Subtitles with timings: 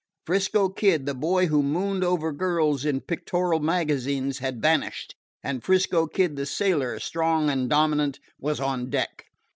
[0.25, 6.07] 'Frisco Kid the boy who mooned over girls in pictorial magazines had vanished, and 'Frisco
[6.07, 9.25] Kid the sailor, strong and dominant, was on deck.